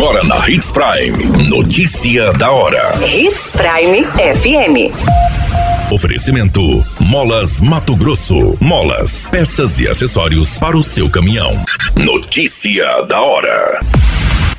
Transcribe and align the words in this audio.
Agora 0.00 0.24
na 0.24 0.48
Hits 0.48 0.70
Prime. 0.70 1.46
Notícia 1.46 2.32
da 2.32 2.50
hora. 2.50 2.90
Hits 3.06 3.50
Prime 3.52 4.02
FM. 4.06 5.92
Oferecimento: 5.92 6.82
Molas 6.98 7.60
Mato 7.60 7.94
Grosso. 7.94 8.56
Molas, 8.58 9.26
peças 9.26 9.78
e 9.78 9.86
acessórios 9.86 10.56
para 10.56 10.74
o 10.74 10.82
seu 10.82 11.10
caminhão. 11.10 11.52
Notícia 11.94 13.02
da 13.02 13.20
hora. 13.20 13.78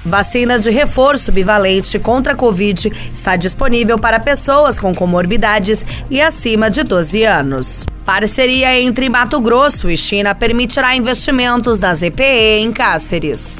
Vacina 0.05 0.59
de 0.59 0.69
reforço 0.69 1.31
bivalente 1.31 1.97
contra 1.97 2.33
a 2.33 2.35
Covid 2.35 2.93
está 3.11 3.35
disponível 3.35 3.97
para 3.97 4.19
pessoas 4.19 4.77
com 4.77 4.93
comorbidades 4.93 5.83
e 6.07 6.21
acima 6.21 6.69
de 6.69 6.83
12 6.83 7.23
anos. 7.23 7.87
Parceria 8.05 8.79
entre 8.79 9.09
Mato 9.09 9.41
Grosso 9.41 9.89
e 9.89 9.97
China 9.97 10.35
permitirá 10.35 10.95
investimentos 10.95 11.79
da 11.79 11.91
ZPE 11.95 12.59
em 12.59 12.71
Cáceres. 12.71 13.59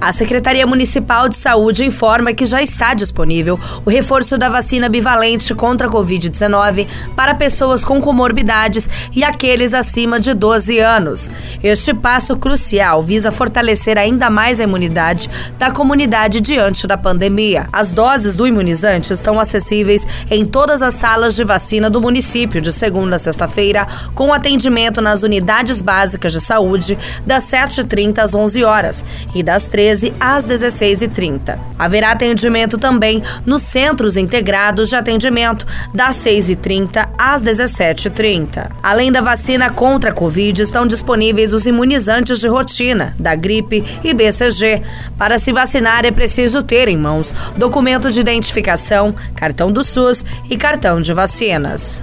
A 0.00 0.12
Secretaria 0.12 0.66
Municipal 0.66 1.28
de 1.28 1.36
Saúde 1.36 1.84
informa 1.84 2.32
que 2.32 2.46
já 2.46 2.62
está 2.62 2.94
disponível 2.94 3.60
o 3.84 3.90
reforço 3.90 4.38
da 4.38 4.48
vacina 4.48 4.88
bivalente 4.88 5.54
contra 5.54 5.86
a 5.86 5.90
Covid-19 5.90 6.88
para 7.14 7.34
pessoas 7.34 7.84
com 7.84 8.00
comorbidades 8.00 8.88
e 9.14 9.22
aqueles 9.22 9.74
acima 9.74 10.18
de 10.18 10.32
12 10.32 10.78
anos. 10.78 11.30
Este 11.62 11.92
passo 11.92 12.34
crucial 12.34 13.02
visa 13.02 13.30
fortalecer 13.30 13.98
ainda 13.98 14.30
mais 14.30 14.58
a 14.58 14.64
imunidade 14.64 15.28
da 15.58 15.70
comunidade 15.70 16.40
diante 16.40 16.86
da 16.86 16.96
pandemia. 16.96 17.68
As 17.70 17.92
doses 17.92 18.34
do 18.34 18.46
imunizante 18.46 19.12
estão 19.12 19.38
acessíveis 19.38 20.06
em 20.30 20.46
todas 20.46 20.80
as 20.80 20.94
salas 20.94 21.36
de 21.36 21.44
vacina 21.44 21.90
do 21.90 22.00
município 22.00 22.62
de 22.62 22.72
segunda 22.72 23.16
a 23.16 23.18
sexta-feira, 23.18 23.86
com 24.14 24.32
atendimento 24.32 25.02
nas 25.02 25.22
unidades 25.22 25.82
básicas 25.82 26.32
de 26.32 26.40
saúde 26.40 26.98
das 27.26 27.44
7h30 27.44 28.18
às 28.18 28.34
11 28.34 28.64
horas 28.64 29.04
e 29.34 29.42
das 29.42 29.66
13 29.66 29.89
13 29.90 30.12
às 30.20 30.44
16h30. 30.44 31.58
Haverá 31.78 32.12
atendimento 32.12 32.78
também 32.78 33.22
nos 33.44 33.62
centros 33.62 34.16
integrados 34.16 34.88
de 34.88 34.94
atendimento 34.94 35.66
das 35.92 36.16
6h30 36.16 37.08
às 37.18 37.42
17h30. 37.42 38.70
Além 38.82 39.10
da 39.10 39.20
vacina 39.20 39.68
contra 39.70 40.10
a 40.10 40.12
Covid, 40.12 40.62
estão 40.62 40.86
disponíveis 40.86 41.52
os 41.52 41.66
imunizantes 41.66 42.38
de 42.38 42.46
rotina, 42.46 43.14
da 43.18 43.34
gripe 43.34 43.84
e 44.04 44.14
BCG. 44.14 44.82
Para 45.18 45.38
se 45.38 45.52
vacinar 45.52 46.04
é 46.04 46.12
preciso 46.12 46.62
ter 46.62 46.86
em 46.86 46.96
mãos 46.96 47.32
documento 47.56 48.10
de 48.10 48.20
identificação, 48.20 49.14
cartão 49.34 49.72
do 49.72 49.82
SUS 49.82 50.24
e 50.48 50.56
cartão 50.56 51.00
de 51.00 51.12
vacinas. 51.12 52.02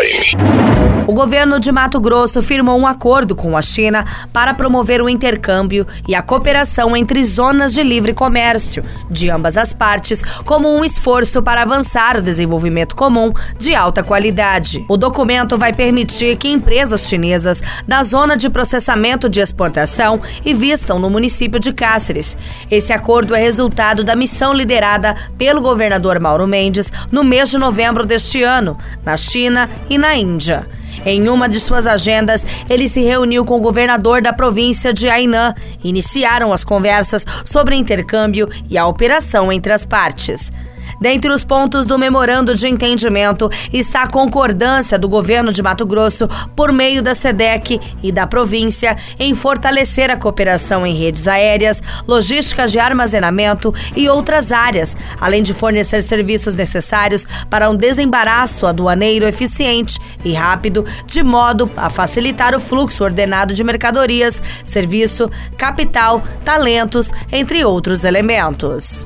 O 1.11 1.13
governo 1.13 1.59
de 1.59 1.73
Mato 1.73 1.99
Grosso 1.99 2.41
firmou 2.41 2.79
um 2.79 2.87
acordo 2.87 3.35
com 3.35 3.57
a 3.57 3.61
China 3.61 4.05
para 4.31 4.53
promover 4.53 5.01
o 5.01 5.09
intercâmbio 5.09 5.85
e 6.07 6.15
a 6.15 6.21
cooperação 6.21 6.95
entre 6.95 7.21
zonas 7.21 7.73
de 7.73 7.83
livre 7.83 8.13
comércio 8.13 8.81
de 9.09 9.29
ambas 9.29 9.57
as 9.57 9.73
partes, 9.73 10.23
como 10.45 10.73
um 10.73 10.85
esforço 10.85 11.43
para 11.43 11.63
avançar 11.63 12.15
o 12.15 12.21
desenvolvimento 12.21 12.95
comum 12.95 13.33
de 13.59 13.75
alta 13.75 14.01
qualidade. 14.01 14.85
O 14.87 14.95
documento 14.95 15.57
vai 15.57 15.73
permitir 15.73 16.37
que 16.37 16.47
empresas 16.47 17.05
chinesas 17.09 17.61
da 17.85 18.03
zona 18.03 18.37
de 18.37 18.49
processamento 18.49 19.27
de 19.27 19.41
exportação 19.41 20.21
invistam 20.45 20.97
no 20.97 21.09
município 21.09 21.59
de 21.59 21.73
Cáceres. 21.73 22.37
Esse 22.71 22.93
acordo 22.93 23.35
é 23.35 23.41
resultado 23.41 24.01
da 24.01 24.15
missão 24.15 24.53
liderada 24.53 25.13
pelo 25.37 25.59
governador 25.59 26.21
Mauro 26.21 26.47
Mendes 26.47 26.89
no 27.11 27.21
mês 27.21 27.49
de 27.49 27.57
novembro 27.57 28.05
deste 28.05 28.41
ano, 28.41 28.77
na 29.03 29.17
China 29.17 29.69
e 29.89 29.97
na 29.97 30.15
Índia. 30.15 30.65
Em 31.05 31.27
uma 31.27 31.49
de 31.49 31.59
suas 31.59 31.87
agendas, 31.87 32.45
ele 32.69 32.87
se 32.87 33.01
reuniu 33.01 33.43
com 33.43 33.57
o 33.57 33.61
governador 33.61 34.21
da 34.21 34.31
província 34.31 34.93
de 34.93 35.09
Hainan. 35.09 35.53
Iniciaram 35.83 36.53
as 36.53 36.63
conversas 36.63 37.25
sobre 37.43 37.75
intercâmbio 37.75 38.49
e 38.69 38.77
a 38.77 38.85
operação 38.85 39.51
entre 39.51 39.73
as 39.73 39.85
partes. 39.85 40.51
Dentre 40.99 41.31
os 41.31 41.43
pontos 41.43 41.85
do 41.85 41.97
memorando 41.97 42.55
de 42.55 42.67
entendimento 42.67 43.49
está 43.71 44.03
a 44.03 44.07
concordância 44.07 44.97
do 44.97 45.07
governo 45.07 45.51
de 45.51 45.61
Mato 45.61 45.85
Grosso, 45.85 46.27
por 46.55 46.71
meio 46.71 47.01
da 47.01 47.15
SEDEC 47.15 47.79
e 48.01 48.11
da 48.11 48.27
província, 48.27 48.97
em 49.19 49.33
fortalecer 49.33 50.09
a 50.09 50.17
cooperação 50.17 50.85
em 50.85 50.95
redes 50.95 51.27
aéreas, 51.27 51.81
logística 52.07 52.67
de 52.67 52.79
armazenamento 52.79 53.73
e 53.95 54.09
outras 54.09 54.51
áreas, 54.51 54.95
além 55.19 55.43
de 55.43 55.53
fornecer 55.53 56.01
serviços 56.01 56.55
necessários 56.55 57.25
para 57.49 57.69
um 57.69 57.75
desembaraço 57.75 58.65
aduaneiro 58.65 59.27
eficiente 59.27 59.99
e 60.23 60.33
rápido, 60.33 60.85
de 61.05 61.23
modo 61.23 61.69
a 61.75 61.89
facilitar 61.89 62.55
o 62.55 62.59
fluxo 62.59 63.03
ordenado 63.03 63.53
de 63.53 63.63
mercadorias, 63.63 64.41
serviço, 64.63 65.29
capital, 65.57 66.23
talentos, 66.43 67.11
entre 67.31 67.63
outros 67.63 68.03
elementos. 68.03 69.05